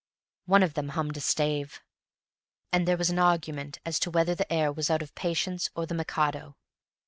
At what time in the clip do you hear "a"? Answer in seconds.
1.17-1.19